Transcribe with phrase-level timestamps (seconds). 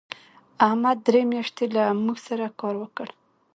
[0.67, 3.07] احمد درې میاشتې له موږ سره کار وکړ.